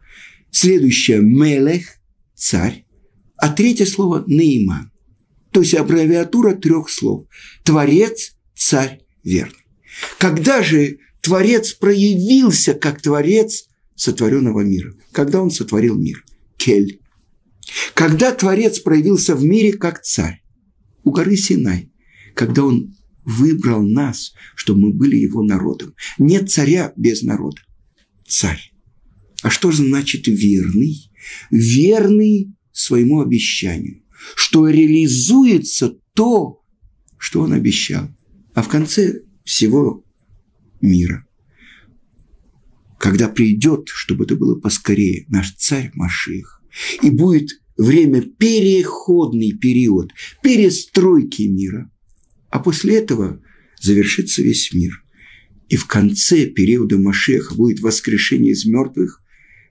Следующее 0.51 1.23
Мелех, 1.23 1.87
царь. 2.35 2.85
А 3.39 3.49
третье 3.49 3.87
слово 3.87 4.25
Нейман. 4.27 4.93
То 5.53 5.61
есть 5.61 5.73
аббревиатура 5.73 6.55
трех 6.55 6.91
слов. 6.91 7.27
Творец, 7.65 8.37
царь, 8.55 9.01
верный. 9.25 9.65
Когда 10.19 10.63
же 10.63 10.99
Творец 11.23 11.73
проявился 11.73 12.75
как 12.75 13.01
Творец 13.01 13.69
сотворенного 14.03 14.61
мира? 14.61 14.95
Когда 15.13 15.41
он 15.41 15.51
сотворил 15.51 15.97
мир? 15.97 16.25
Кель. 16.57 17.01
Когда 17.95 18.33
Творец 18.33 18.81
проявился 18.81 19.37
в 19.37 19.45
мире 19.45 19.73
как 19.73 20.03
царь? 20.03 20.43
У 21.05 21.11
горы 21.11 21.37
Синай. 21.37 21.91
Когда 22.35 22.65
он 22.65 22.97
выбрал 23.25 23.83
нас, 23.83 24.33
чтобы 24.57 24.81
мы 24.81 24.93
были 24.93 25.17
его 25.17 25.45
народом. 25.45 25.95
Нет 26.19 26.51
царя 26.51 26.93
без 26.97 27.23
народа. 27.23 27.61
Царь. 28.27 28.73
А 29.43 29.51
что 29.51 29.71
значит 29.71 30.27
верный? 30.27 31.11
Верный 31.51 32.53
своему 32.73 33.21
обещанию, 33.21 34.03
что 34.35 34.69
реализуется 34.69 35.97
то, 36.15 36.61
что 37.19 37.43
он 37.43 37.53
обещал. 37.53 38.09
А 38.55 38.63
в 38.63 38.69
конце 38.69 39.21
всего 39.45 40.05
мира, 40.81 41.25
когда 43.03 43.29
придет, 43.29 43.89
чтобы 43.89 44.27
это 44.27 44.37
было 44.37 44.55
поскорее, 44.55 45.27
наш 45.29 45.53
царь 45.57 45.91
Маших, 45.95 46.63
и 47.03 47.11
будет 47.11 47.51
время 47.77 48.23
переходный 48.23 49.51
период, 49.59 50.13
перестройки 50.41 51.43
мира, 51.43 51.91
а 52.49 52.61
после 52.61 52.99
этого 52.99 53.43
завершится 53.81 54.41
весь 54.43 54.73
мир. 54.73 55.03
И 55.69 55.75
в 55.75 55.89
конце 55.89 56.47
периода 56.47 56.97
Машеха 56.97 57.57
будет 57.57 57.81
воскрешение 57.81 58.53
из 58.53 58.67
мертвых, 58.67 59.21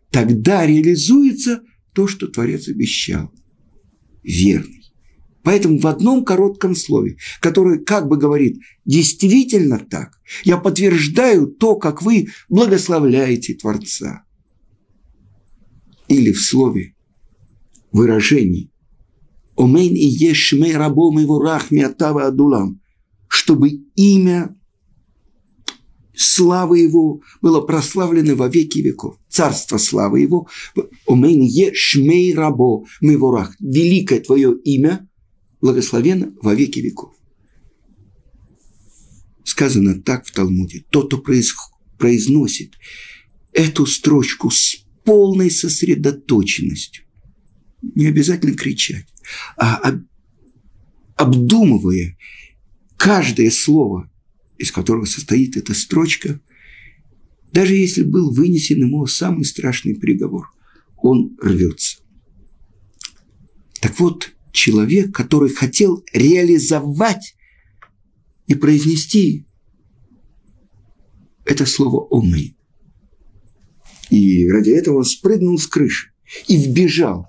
тогда 0.09 0.67
реализуется 0.67 1.61
то, 1.93 2.07
что 2.07 2.27
Творец 2.27 2.67
обещал. 2.67 3.33
Верный. 4.23 4.80
Поэтому 5.43 5.79
в 5.79 5.88
одном 5.88 6.24
коротком 6.24 6.75
слове, 6.75 7.17
которое 7.39 7.79
как 7.79 8.07
бы 8.07 8.17
говорит 8.17 8.62
«действительно 8.86 9.79
так», 9.79 10.19
я 10.43 10.57
подтверждаю 10.57 11.48
то, 11.48 11.75
как 11.75 12.01
вы 12.01 12.27
благословляете 12.50 13.55
Творца. 13.55 14.24
Или 16.07 16.31
в 16.31 16.41
слове 16.41 16.95
выражений 17.91 18.71
«Омен 19.57 19.93
и 19.93 20.05
ешме 20.05 20.75
рабом 20.77 21.17
его 21.19 21.41
рахми 21.41 21.81
атава 21.81 22.27
адулам», 22.27 22.81
чтобы 23.27 23.69
имя 23.95 24.55
славы 26.15 26.79
его 26.79 27.21
было 27.41 27.62
прославлено 27.62 28.36
во 28.36 28.48
веки 28.48 28.79
веков. 28.79 29.17
Царство 29.27 29.77
славы 29.77 30.21
его. 30.21 30.48
Омен 31.07 31.41
е 31.41 31.74
шмей 31.74 32.33
рабо 32.33 32.86
миворах. 33.01 33.55
Великое 33.60 34.19
твое 34.19 34.55
имя 34.63 35.07
благословенно 35.61 36.33
во 36.41 36.55
веки 36.55 36.79
веков. 36.79 37.13
Сказано 39.43 40.01
так 40.01 40.25
в 40.25 40.31
Талмуде. 40.31 40.85
Тот, 40.89 41.07
кто 41.07 41.23
произносит 41.97 42.77
эту 43.53 43.85
строчку 43.85 44.49
с 44.49 44.77
полной 45.03 45.51
сосредоточенностью, 45.51 47.05
не 47.81 48.07
обязательно 48.07 48.53
кричать, 48.53 49.05
а 49.57 49.99
обдумывая 51.15 52.17
каждое 52.97 53.51
слово, 53.51 54.11
из 54.57 54.71
которого 54.71 55.05
состоит 55.05 55.57
эта 55.57 55.73
строчка, 55.73 56.39
даже 57.51 57.75
если 57.75 58.03
был 58.03 58.31
вынесен 58.31 58.77
ему 58.77 59.05
самый 59.07 59.43
страшный 59.43 59.95
приговор, 59.95 60.51
он 60.97 61.37
рвется. 61.41 61.97
Так 63.81 63.99
вот, 63.99 64.31
человек, 64.51 65.15
который 65.15 65.50
хотел 65.50 66.03
реализовать 66.13 67.36
и 68.48 68.55
произнести 68.55 69.46
это 71.46 71.65
слово 71.65 72.08
«омей». 72.12 72.58
И 74.10 74.48
ради 74.50 74.72
этого 74.72 74.98
он 74.98 75.05
спрыгнул 75.05 75.58
с 75.58 75.67
крыши 75.67 76.12
и 76.48 76.58
вбежал. 76.58 77.27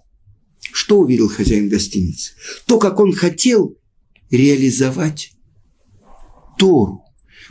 Что 0.73 0.99
увидел 0.99 1.29
хозяин 1.29 1.69
гостиницы? 1.69 2.33
То, 2.67 2.79
как 2.79 2.99
он 2.99 3.13
хотел 3.13 3.79
реализовать 4.31 5.33
Тору. 6.59 7.03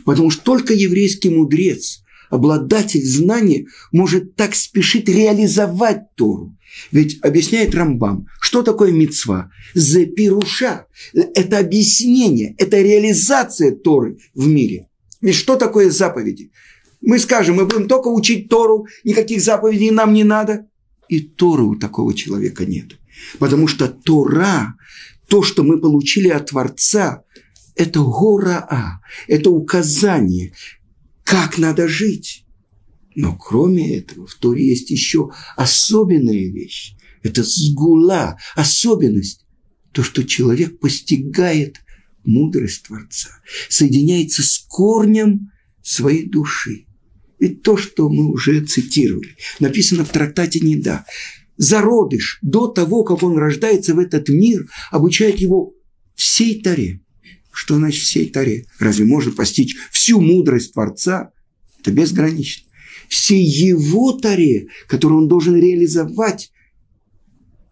Потому 0.04 0.30
что 0.30 0.42
только 0.42 0.74
еврейский 0.74 1.30
мудрец, 1.30 2.01
обладатель 2.32 3.04
знания, 3.04 3.66
может 3.92 4.36
так 4.36 4.54
спешить 4.54 5.06
реализовать 5.08 6.14
Тору. 6.14 6.56
Ведь 6.90 7.18
объясняет 7.20 7.74
Рамбам, 7.74 8.26
что 8.40 8.62
такое 8.62 8.90
мецва? 8.90 9.50
Запируша. 9.74 10.86
Это 11.12 11.58
объяснение, 11.58 12.54
это 12.56 12.80
реализация 12.80 13.72
Торы 13.72 14.16
в 14.34 14.48
мире. 14.48 14.88
Ведь 15.20 15.34
что 15.34 15.56
такое 15.56 15.90
заповеди? 15.90 16.50
Мы 17.02 17.18
скажем, 17.18 17.56
мы 17.56 17.66
будем 17.66 17.86
только 17.86 18.08
учить 18.08 18.48
Тору, 18.48 18.86
никаких 19.04 19.42
заповедей 19.42 19.90
нам 19.90 20.14
не 20.14 20.24
надо. 20.24 20.66
И 21.08 21.20
Торы 21.20 21.64
у 21.64 21.74
такого 21.74 22.14
человека 22.14 22.64
нет. 22.64 22.98
Потому 23.38 23.66
что 23.66 23.88
Тора, 23.88 24.74
то, 25.28 25.42
что 25.42 25.64
мы 25.64 25.78
получили 25.78 26.28
от 26.28 26.46
Творца, 26.46 27.24
это 27.76 28.00
гора, 28.00 29.00
это 29.26 29.50
указание, 29.50 30.54
как 31.24 31.58
надо 31.58 31.88
жить. 31.88 32.44
Но 33.14 33.36
кроме 33.36 33.98
этого, 33.98 34.26
в 34.26 34.34
Торе 34.34 34.68
есть 34.68 34.90
еще 34.90 35.30
особенная 35.56 36.50
вещь. 36.50 36.94
Это 37.22 37.42
сгула, 37.44 38.38
особенность. 38.54 39.44
То, 39.92 40.02
что 40.02 40.24
человек 40.24 40.80
постигает 40.80 41.76
мудрость 42.24 42.84
Творца, 42.84 43.28
соединяется 43.68 44.42
с 44.42 44.64
корнем 44.68 45.50
своей 45.82 46.26
души. 46.26 46.86
Ведь 47.38 47.62
то, 47.62 47.76
что 47.76 48.08
мы 48.08 48.30
уже 48.30 48.64
цитировали, 48.64 49.36
написано 49.60 50.04
в 50.04 50.10
трактате 50.10 50.60
Неда. 50.60 51.04
Зародыш 51.56 52.38
до 52.40 52.68
того, 52.68 53.04
как 53.04 53.22
он 53.22 53.36
рождается 53.36 53.94
в 53.94 53.98
этот 53.98 54.28
мир, 54.28 54.70
обучает 54.90 55.38
его 55.40 55.74
всей 56.14 56.62
Таре. 56.62 57.00
Что 57.52 57.76
значит 57.76 58.02
всей 58.02 58.28
Таре? 58.28 58.66
Разве 58.78 59.04
можно 59.04 59.30
постичь 59.30 59.76
всю 59.90 60.20
мудрость 60.20 60.72
Творца? 60.72 61.30
Это 61.80 61.92
безгранично 61.92 62.66
всей 63.12 63.44
его 63.44 64.12
таре, 64.12 64.68
которую 64.88 65.22
он 65.22 65.28
должен 65.28 65.54
реализовать 65.54 66.50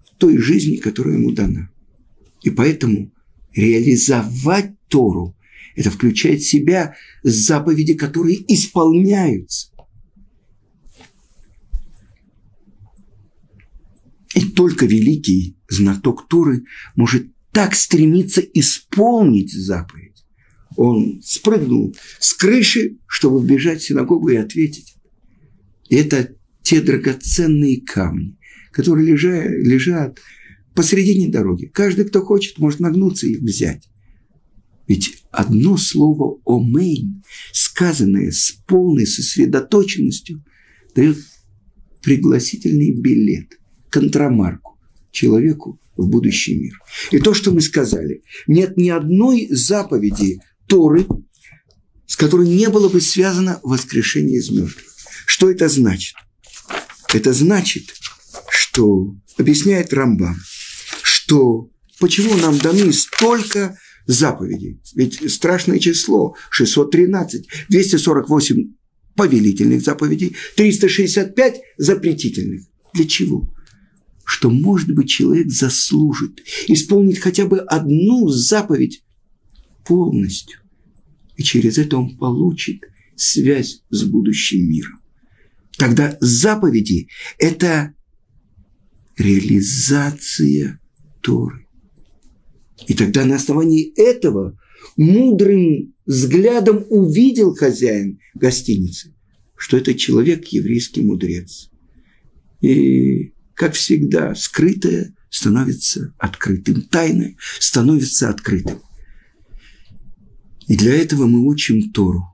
в 0.04 0.18
той 0.18 0.36
жизни, 0.36 0.76
которая 0.76 1.16
ему 1.16 1.32
дана. 1.32 1.70
И 2.42 2.50
поэтому 2.50 3.10
реализовать 3.54 4.74
Тору– 4.88 5.34
это 5.76 5.90
включает 5.90 6.42
в 6.42 6.46
себя 6.46 6.94
заповеди, 7.22 7.94
которые 7.94 8.36
исполняются. 8.52 9.70
И 14.34 14.42
только 14.42 14.84
великий 14.84 15.56
знаток 15.70 16.28
Торы 16.28 16.64
может 16.96 17.28
так 17.52 17.74
стремиться 17.74 18.40
исполнить 18.40 19.52
заповедь. 19.52 20.24
Он 20.76 21.20
спрыгнул 21.22 21.94
с 22.18 22.32
крыши, 22.32 22.98
чтобы 23.06 23.42
вбежать 23.42 23.82
в 23.82 23.86
синагогу 23.86 24.28
и 24.28 24.36
ответить 24.36 24.94
это 25.90 26.34
те 26.62 26.80
драгоценные 26.80 27.82
камни, 27.82 28.38
которые 28.70 29.06
лежат, 29.08 29.50
лежат 29.50 30.20
посредине 30.74 31.28
дороги. 31.28 31.66
Каждый, 31.66 32.04
кто 32.04 32.22
хочет, 32.22 32.58
может 32.58 32.80
нагнуться 32.80 33.26
и 33.26 33.36
взять. 33.36 33.88
Ведь 34.86 35.24
одно 35.30 35.76
слово 35.76 36.40
«омейн», 36.44 37.22
сказанное 37.52 38.30
с 38.30 38.52
полной 38.66 39.06
сосредоточенностью, 39.06 40.44
дает 40.94 41.18
пригласительный 42.02 42.92
билет, 42.92 43.58
контрамарку 43.90 44.78
человеку 45.10 45.79
в 45.96 46.08
будущий 46.08 46.58
мир. 46.58 46.72
И 47.10 47.18
то, 47.18 47.34
что 47.34 47.52
мы 47.52 47.60
сказали, 47.60 48.22
нет 48.46 48.76
ни 48.76 48.88
одной 48.88 49.48
заповеди 49.50 50.40
Торы, 50.66 51.06
с 52.06 52.16
которой 52.16 52.48
не 52.48 52.68
было 52.68 52.88
бы 52.88 53.00
связано 53.00 53.60
воскрешение 53.62 54.38
из 54.38 54.50
мертвых. 54.50 54.84
Что 55.26 55.50
это 55.50 55.68
значит? 55.68 56.14
Это 57.12 57.32
значит, 57.32 57.94
что, 58.50 59.14
объясняет 59.36 59.92
Рамбам, 59.92 60.36
что 61.02 61.70
почему 61.98 62.36
нам 62.36 62.58
даны 62.58 62.92
столько 62.92 63.76
заповедей? 64.06 64.80
Ведь 64.94 65.32
страшное 65.32 65.78
число 65.78 66.34
613, 66.50 67.48
248 67.68 68.74
повелительных 69.16 69.82
заповедей, 69.82 70.36
365 70.56 71.60
запретительных. 71.76 72.62
Для 72.94 73.06
чего? 73.06 73.48
Что, 74.30 74.48
может 74.48 74.94
быть, 74.94 75.08
человек 75.08 75.50
заслужит 75.50 76.40
исполнить 76.68 77.18
хотя 77.18 77.46
бы 77.46 77.58
одну 77.58 78.28
заповедь 78.28 79.02
полностью. 79.84 80.60
И 81.36 81.42
через 81.42 81.78
это 81.78 81.96
он 81.98 82.16
получит 82.16 82.84
связь 83.16 83.82
с 83.90 84.04
будущим 84.04 84.70
миром. 84.70 85.00
Тогда 85.76 86.16
заповеди– 86.20 87.08
это 87.38 87.92
реализация 89.18 90.80
Торы. 91.22 91.66
И 92.86 92.94
тогда 92.94 93.24
на 93.24 93.34
основании 93.34 93.92
этого 94.00 94.56
мудрым 94.96 95.92
взглядом 96.06 96.86
увидел 96.88 97.52
хозяин 97.56 98.20
гостиницы, 98.34 99.12
что 99.56 99.76
это 99.76 99.92
человек 99.94 100.46
еврейский 100.46 101.02
мудрец. 101.02 101.68
И, 102.60 103.32
как 103.60 103.74
всегда, 103.74 104.34
скрытое 104.34 105.14
становится 105.28 106.14
открытым, 106.16 106.80
тайное 106.80 107.36
становится 107.58 108.30
открытым. 108.30 108.80
И 110.66 110.78
для 110.78 110.94
этого 110.94 111.26
мы 111.26 111.46
учим 111.46 111.90
Тору. 111.90 112.24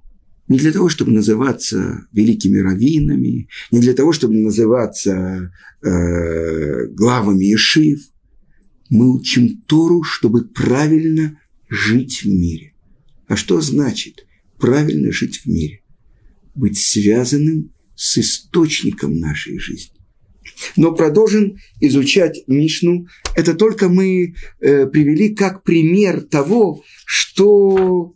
не 0.47 0.57
для 0.57 0.71
того, 0.71 0.89
чтобы 0.89 1.11
называться 1.11 2.07
великими 2.13 2.59
раввинами, 2.59 3.49
не 3.73 3.81
для 3.81 3.93
того, 3.95 4.13
чтобы 4.13 4.35
называться 4.35 5.53
э, 5.83 6.87
главами 6.91 7.53
Ишив. 7.53 7.99
Мы 8.89 9.13
учим 9.13 9.63
Тору, 9.63 10.05
чтобы 10.05 10.45
правильно 10.45 11.41
жить 11.69 12.23
в 12.23 12.29
мире. 12.29 12.73
А 13.27 13.35
что 13.35 13.61
значит 13.61 14.25
правильно 14.61 15.11
жить 15.11 15.39
в 15.39 15.47
мире? 15.47 15.81
Быть 16.55 16.79
связанным 16.79 17.73
с 17.97 18.17
источником 18.17 19.19
нашей 19.19 19.59
жизни. 19.59 19.96
Но 20.77 20.93
продолжим 20.93 21.57
изучать 21.81 22.45
Мишну. 22.47 23.07
Это 23.35 23.55
только 23.55 23.89
мы 23.89 24.35
э, 24.61 24.87
привели 24.87 25.35
как 25.35 25.63
пример 25.63 26.23
того, 26.23 26.83
что 27.05 28.15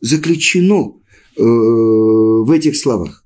заключено 0.00 1.00
э, 1.36 1.42
в 1.42 2.50
этих 2.50 2.76
словах. 2.76 3.24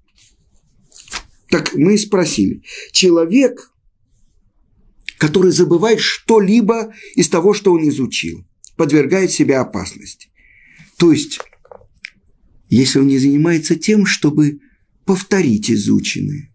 Так 1.49 1.75
мы 1.75 1.99
спросили. 1.99 2.63
Человек, 2.93 3.73
который 5.19 5.51
забывает 5.51 6.01
что-либо 6.01 6.95
из 7.15 7.29
того, 7.29 7.55
что 7.55 7.73
он 7.73 7.89
изучил, 7.89 8.47
подвергает 8.77 9.31
себя 9.31 9.61
опасности. 9.61 10.29
То 10.97 11.13
есть, 11.13 11.41
если 12.69 13.01
он 13.01 13.09
не 13.09 13.19
занимается 13.19 13.75
тем, 13.75 14.07
чтобы 14.07 14.61
повторить 15.05 15.71
изученное. 15.71 16.50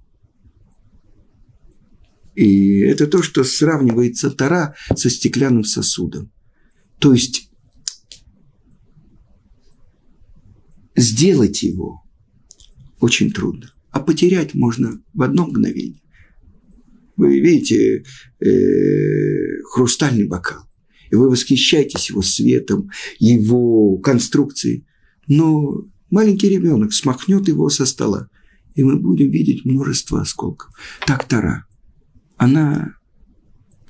И 2.35 2.79
это 2.79 3.07
то, 3.07 3.23
что 3.23 3.43
сравнивается 3.43 4.29
Тара 4.29 4.75
со 4.95 5.09
стеклянным 5.09 5.63
сосудом. 5.63 6.31
То 6.99 7.13
есть 7.13 7.49
сделать 10.95 11.63
его 11.63 12.03
очень 12.99 13.31
трудно, 13.31 13.73
а 13.91 13.99
потерять 13.99 14.53
можно 14.53 15.01
в 15.13 15.21
одно 15.21 15.47
мгновение. 15.47 16.01
Вы 17.17 17.39
видите 17.39 18.03
э, 18.39 19.61
хрустальный 19.71 20.27
бокал, 20.27 20.67
и 21.09 21.15
вы 21.15 21.29
восхищаетесь 21.29 22.09
его 22.09 22.21
светом, 22.21 22.89
его 23.19 23.97
конструкцией, 23.97 24.85
но 25.27 25.85
маленький 26.09 26.49
ребенок 26.49 26.93
смахнет 26.93 27.47
его 27.47 27.69
со 27.69 27.85
стола, 27.85 28.29
и 28.73 28.83
мы 28.83 28.97
будем 28.97 29.29
видеть 29.29 29.63
множество 29.63 30.21
осколков. 30.21 30.69
Так 31.05 31.25
Тара. 31.25 31.65
Она 32.37 32.95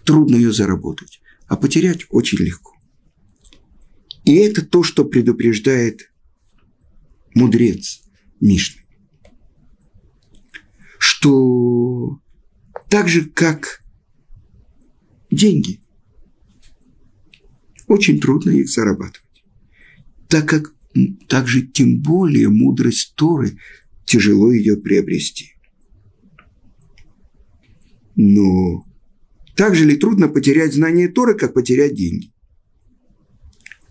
трудно 0.03 0.35
ее 0.35 0.53
заработать, 0.53 1.21
а 1.47 1.55
потерять 1.55 2.05
очень 2.09 2.39
легко. 2.39 2.73
И 4.23 4.35
это 4.35 4.65
то, 4.65 4.83
что 4.83 5.05
предупреждает 5.05 6.11
мудрец 7.33 8.01
Мишны. 8.39 8.81
Что 10.97 12.19
так 12.89 13.07
же, 13.07 13.25
как 13.25 13.83
деньги, 15.29 15.79
очень 17.87 18.19
трудно 18.19 18.51
их 18.51 18.69
зарабатывать. 18.69 19.43
Так 20.27 20.49
как 20.49 20.73
также 21.27 21.61
тем 21.61 22.01
более 22.01 22.49
мудрость 22.49 23.13
Торы 23.15 23.59
тяжело 24.05 24.51
ее 24.51 24.77
приобрести. 24.77 25.54
Но 28.15 28.85
так 29.55 29.75
же 29.75 29.85
ли 29.85 29.95
трудно 29.95 30.27
потерять 30.27 30.73
знание 30.73 31.07
Торы, 31.07 31.35
как 31.35 31.53
потерять 31.53 31.95
деньги? 31.95 32.31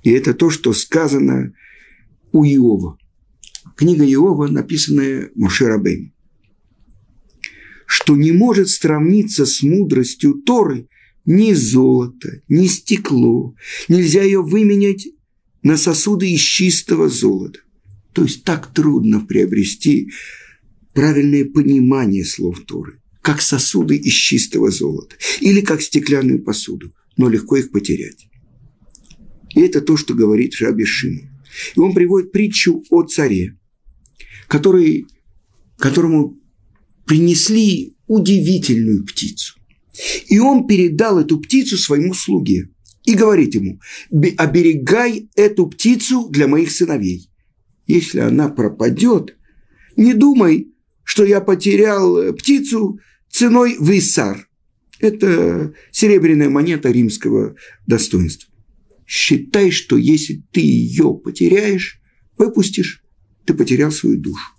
И 0.02 0.10
это 0.10 0.34
то, 0.34 0.50
что 0.50 0.72
сказано 0.72 1.54
у 2.32 2.44
Иова. 2.44 2.98
Книга 3.76 4.04
Иова, 4.04 4.48
написанная 4.48 5.30
Моше 5.34 5.66
Рабейн. 5.66 6.12
Что 7.86 8.16
не 8.16 8.32
может 8.32 8.68
сравниться 8.68 9.46
с 9.46 9.62
мудростью 9.62 10.34
Торы 10.34 10.88
ни 11.24 11.52
золото, 11.54 12.42
ни 12.48 12.66
стекло. 12.66 13.54
Нельзя 13.88 14.22
ее 14.22 14.42
выменять 14.42 15.08
на 15.62 15.76
сосуды 15.76 16.30
из 16.30 16.40
чистого 16.40 17.08
золота. 17.08 17.60
То 18.12 18.22
есть 18.22 18.44
так 18.44 18.72
трудно 18.72 19.20
приобрести 19.20 20.10
правильное 20.92 21.44
понимание 21.44 22.24
слов 22.24 22.60
Торы, 22.66 23.00
как 23.24 23.40
сосуды 23.40 23.96
из 23.96 24.12
чистого 24.12 24.70
золота 24.70 25.16
или 25.40 25.62
как 25.62 25.80
стеклянную 25.80 26.42
посуду, 26.42 26.92
но 27.16 27.30
легко 27.30 27.56
их 27.56 27.70
потерять. 27.70 28.28
И 29.54 29.60
это 29.60 29.80
то, 29.80 29.96
что 29.96 30.12
говорит 30.12 30.52
Жаби 30.52 30.84
Шимон. 30.84 31.30
И 31.74 31.80
он 31.80 31.94
приводит 31.94 32.32
притчу 32.32 32.84
о 32.90 33.02
царе, 33.04 33.56
который, 34.46 35.06
которому 35.78 36.38
принесли 37.06 37.96
удивительную 38.08 39.06
птицу. 39.06 39.58
И 40.26 40.38
он 40.38 40.66
передал 40.66 41.18
эту 41.18 41.38
птицу 41.40 41.78
своему 41.78 42.12
слуге 42.12 42.68
и 43.04 43.14
говорит 43.14 43.54
ему, 43.54 43.80
оберегай 44.36 45.30
эту 45.34 45.68
птицу 45.68 46.28
для 46.28 46.46
моих 46.46 46.70
сыновей. 46.70 47.30
Если 47.86 48.18
она 48.18 48.50
пропадет, 48.50 49.34
не 49.96 50.12
думай, 50.12 50.74
что 51.04 51.24
я 51.24 51.40
потерял 51.40 52.18
э, 52.18 52.32
птицу 52.32 52.98
ценой 53.34 53.76
висар. 53.80 54.48
Это 55.00 55.74
серебряная 55.90 56.48
монета 56.48 56.90
римского 56.90 57.56
достоинства. 57.84 58.48
Считай, 59.06 59.72
что 59.72 59.96
если 59.96 60.44
ты 60.52 60.60
ее 60.60 61.14
потеряешь, 61.22 62.00
выпустишь, 62.38 63.04
ты 63.44 63.52
потерял 63.52 63.90
свою 63.90 64.18
душу. 64.18 64.52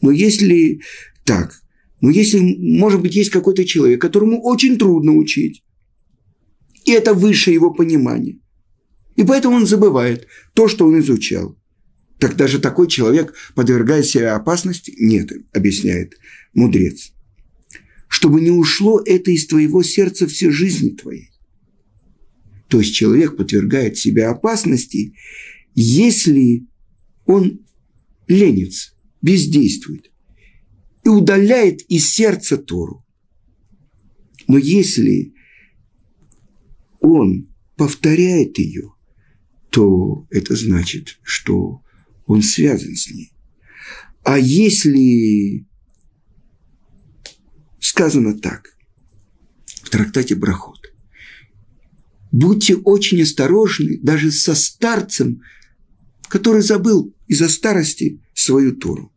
Но 0.00 0.12
если 0.12 0.80
так, 1.24 1.60
но 2.00 2.10
если, 2.10 2.38
может 2.38 3.02
быть, 3.02 3.16
есть 3.16 3.30
какой-то 3.30 3.64
человек, 3.64 4.00
которому 4.00 4.40
очень 4.40 4.78
трудно 4.78 5.12
учить, 5.12 5.64
и 6.84 6.92
это 6.92 7.12
выше 7.12 7.50
его 7.50 7.72
понимания. 7.72 8.38
И 9.16 9.24
поэтому 9.24 9.56
он 9.56 9.66
забывает 9.66 10.28
то, 10.54 10.68
что 10.68 10.86
он 10.86 10.98
изучал. 11.00 11.58
Так 12.18 12.36
даже 12.36 12.60
такой 12.60 12.88
человек 12.88 13.34
подвергает 13.56 14.06
себя 14.06 14.36
опасности? 14.36 14.94
Нет, 14.96 15.32
объясняет 15.52 16.14
мудрец. 16.54 17.11
Чтобы 18.12 18.42
не 18.42 18.50
ушло 18.50 19.00
это 19.00 19.30
из 19.30 19.46
твоего 19.46 19.82
сердца 19.82 20.26
всей 20.26 20.50
жизни 20.50 20.90
твоей. 20.90 21.30
То 22.68 22.80
есть 22.80 22.94
человек 22.94 23.38
подвергает 23.38 23.96
себя 23.96 24.30
опасности, 24.30 25.14
если 25.74 26.66
он 27.24 27.64
ленится, 28.28 28.92
бездействует 29.22 30.12
и 31.06 31.08
удаляет 31.08 31.80
из 31.88 32.12
сердца 32.12 32.58
Тору. 32.58 33.02
Но 34.46 34.58
если 34.58 35.32
он 37.00 37.48
повторяет 37.76 38.58
ее, 38.58 38.92
то 39.70 40.26
это 40.28 40.54
значит, 40.54 41.18
что 41.22 41.82
он 42.26 42.42
связан 42.42 42.94
с 42.94 43.10
ней. 43.10 43.32
А 44.22 44.38
если 44.38 45.66
сказано 47.82 48.38
так, 48.38 48.76
в 49.82 49.90
трактате 49.90 50.36
Брахот, 50.36 50.94
будьте 52.30 52.76
очень 52.76 53.20
осторожны 53.22 53.98
даже 53.98 54.30
со 54.30 54.54
старцем, 54.54 55.42
который 56.28 56.62
забыл 56.62 57.14
из-за 57.26 57.48
старости 57.48 58.22
свою 58.34 58.74
Тору. 58.76 59.12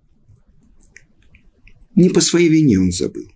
Не 1.95 2.09
по 2.09 2.19
своей 2.19 2.49
вине 2.49 2.79
он 2.79 2.91
забыл. 2.91 3.31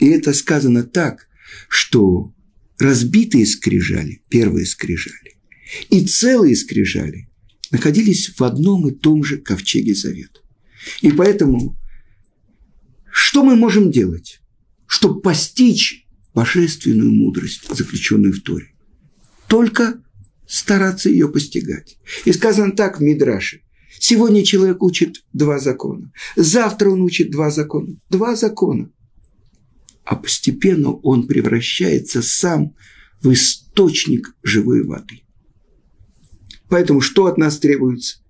И 0.00 0.06
это 0.06 0.32
сказано 0.32 0.84
так, 0.84 1.28
что 1.68 2.34
разбитые 2.78 3.46
скрижали, 3.46 4.22
первые 4.28 4.66
скрижали, 4.66 5.38
и 5.90 6.04
целые 6.04 6.56
скрижали 6.56 7.28
находились 7.70 8.30
в 8.30 8.42
одном 8.42 8.88
и 8.88 8.92
том 8.92 9.22
же 9.22 9.36
ковчеге 9.36 9.94
завета. 9.94 10.40
И 11.02 11.12
поэтому 11.12 11.76
что 13.18 13.42
мы 13.42 13.56
можем 13.56 13.90
делать, 13.90 14.40
чтобы 14.86 15.20
постичь 15.20 16.06
божественную 16.34 17.12
мудрость, 17.12 17.68
заключенную 17.74 18.32
в 18.32 18.40
Торе? 18.40 18.72
Только 19.48 20.02
стараться 20.46 21.10
ее 21.10 21.28
постигать. 21.28 21.98
И 22.24 22.32
сказано 22.32 22.72
так 22.72 22.98
в 22.98 23.02
Мидраше. 23.02 23.62
Сегодня 23.98 24.44
человек 24.44 24.82
учит 24.82 25.24
два 25.32 25.58
закона. 25.58 26.12
Завтра 26.36 26.90
он 26.90 27.02
учит 27.02 27.30
два 27.30 27.50
закона. 27.50 27.96
Два 28.08 28.36
закона 28.36 28.90
а 30.08 30.16
постепенно 30.16 30.92
он 30.92 31.26
превращается 31.26 32.22
сам 32.22 32.74
в 33.20 33.30
источник 33.30 34.34
живой 34.42 34.82
воды. 34.82 35.20
Поэтому 36.70 37.02
что 37.02 37.26
от 37.26 37.36
нас 37.36 37.58
требуется? 37.58 38.20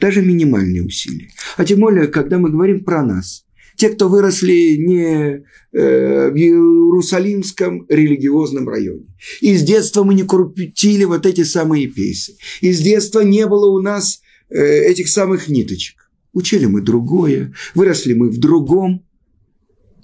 Даже 0.00 0.22
минимальные 0.22 0.84
усилия. 0.84 1.30
А 1.56 1.64
тем 1.64 1.80
более, 1.80 2.06
когда 2.06 2.38
мы 2.38 2.48
говорим 2.48 2.84
про 2.84 3.04
нас. 3.04 3.43
Те, 3.84 3.90
кто 3.90 4.08
выросли 4.08 4.76
не 4.76 5.44
э, 5.72 6.30
в 6.30 6.34
Иерусалимском 6.34 7.84
религиозном 7.90 8.66
районе. 8.66 9.14
И 9.42 9.54
с 9.54 9.62
детства 9.62 10.04
мы 10.04 10.14
не 10.14 10.22
крутили 10.22 11.04
вот 11.04 11.26
эти 11.26 11.44
самые 11.44 11.88
песни. 11.88 12.36
И 12.62 12.72
с 12.72 12.80
детства 12.80 13.20
не 13.20 13.46
было 13.46 13.66
у 13.66 13.82
нас 13.82 14.22
э, 14.48 14.56
этих 14.86 15.08
самых 15.08 15.48
ниточек. 15.48 16.10
Учили 16.32 16.64
мы 16.64 16.80
другое, 16.80 17.52
выросли 17.74 18.14
мы 18.14 18.30
в 18.30 18.38
другом. 18.38 19.04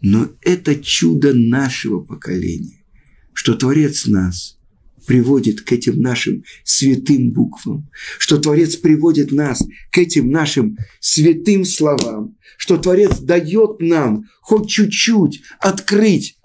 Но 0.03 0.29
это 0.43 0.75
чудо 0.75 1.33
нашего 1.33 2.01
поколения, 2.01 2.85
что 3.33 3.55
Творец 3.55 4.07
нас 4.07 4.60
приводит 5.07 5.63
к 5.63 5.73
этим 5.73 6.01
нашим 6.01 6.45
святым 6.65 7.33
буквам, 7.33 7.89
что 8.19 8.39
Творец 8.39 8.77
приводит 8.77 9.33
нас 9.33 9.63
к 9.91 9.99
этим 9.99 10.31
нашим 10.31 10.77
святым 11.01 11.65
словам, 11.65 12.37
что 12.57 12.77
Творец 12.77 13.19
дает 13.19 13.81
нам 13.81 14.25
хоть 14.41 14.69
чуть-чуть 14.69 15.43
открыть 15.61 16.39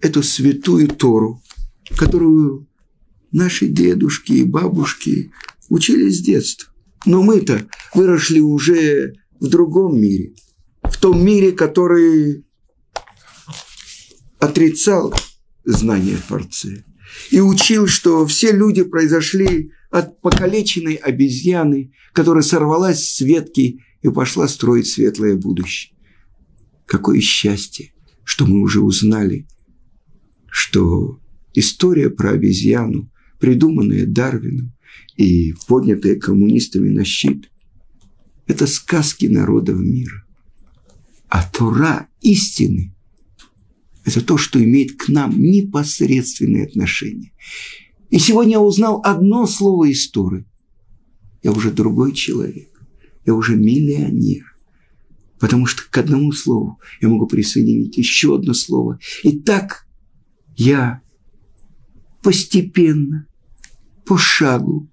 эту 0.00 0.22
святую 0.22 0.88
Тору, 0.88 1.42
которую 1.96 2.68
наши 3.30 3.66
дедушки 3.66 4.32
и 4.32 4.44
бабушки 4.44 5.30
учили 5.68 6.10
с 6.10 6.20
детства. 6.20 6.72
Но 7.06 7.22
мы-то 7.22 7.66
выросли 7.94 8.40
уже 8.40 9.14
в 9.40 9.48
другом 9.48 10.00
мире, 10.00 10.34
в 10.82 10.96
том 10.98 11.24
мире, 11.24 11.52
который 11.52 12.44
отрицал 14.38 15.14
знание 15.64 16.16
Творца 16.28 16.68
и 17.30 17.40
учил, 17.40 17.86
что 17.86 18.26
все 18.26 18.52
люди 18.52 18.82
произошли 18.82 19.72
от 19.90 20.20
покалеченной 20.20 20.94
обезьяны, 20.94 21.92
которая 22.12 22.42
сорвалась 22.42 23.08
с 23.08 23.20
ветки 23.20 23.80
и 24.02 24.08
пошла 24.08 24.48
строить 24.48 24.86
светлое 24.86 25.36
будущее. 25.36 25.94
Какое 26.86 27.20
счастье, 27.20 27.92
что 28.24 28.46
мы 28.46 28.60
уже 28.60 28.80
узнали, 28.80 29.46
что 30.50 31.20
история 31.54 32.10
про 32.10 32.30
обезьяну, 32.30 33.10
придуманная 33.38 34.06
Дарвином 34.06 34.72
и 35.16 35.54
поднятая 35.66 36.16
коммунистами 36.16 36.88
на 36.88 37.04
щит, 37.04 37.50
это 38.46 38.66
сказки 38.66 39.26
народов 39.26 39.78
мира. 39.78 40.24
А 41.28 41.48
Тура 41.50 42.08
истины– 42.20 42.94
это 44.04 44.20
то, 44.20 44.36
что 44.36 44.62
имеет 44.62 44.96
к 44.96 45.08
нам 45.08 45.40
непосредственное 45.40 46.66
отношение. 46.66 47.32
И 48.10 48.18
сегодня 48.18 48.52
я 48.52 48.60
узнал 48.60 49.00
одно 49.04 49.46
слово 49.46 49.90
из 49.90 50.10
Торы. 50.10 50.44
Я 51.42 51.52
уже 51.52 51.70
другой 51.70 52.12
человек. 52.12 52.68
Я 53.24 53.34
уже 53.34 53.56
миллионер. 53.56 54.44
Потому 55.38 55.66
что 55.66 55.82
к 55.88 55.98
одному 55.98 56.32
слову 56.32 56.78
я 57.00 57.08
могу 57.08 57.26
присоединить 57.26 57.96
еще 57.96 58.36
одно 58.36 58.54
слово. 58.54 58.98
И 59.22 59.38
так 59.38 59.86
я 60.56 61.00
постепенно, 62.22 63.26
по 64.04 64.18
шагу 64.18 64.88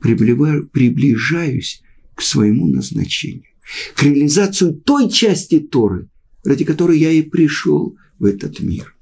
приближаюсь 0.00 1.82
к 2.14 2.22
своему 2.22 2.66
назначению, 2.68 3.52
к 3.94 4.02
реализации 4.02 4.72
той 4.72 5.10
части 5.10 5.60
Торы, 5.60 6.08
ради 6.46 6.64
которой 6.64 6.98
я 6.98 7.10
и 7.10 7.22
пришел 7.22 7.96
в 8.18 8.24
этот 8.24 8.60
мир. 8.60 8.94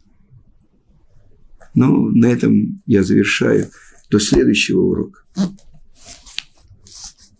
Но 1.74 2.11
на 2.11 2.26
этом 2.26 2.83
я 2.87 3.02
завершаю 3.04 3.68
до 4.11 4.18
следующего 4.18 4.80
урока. 4.80 5.20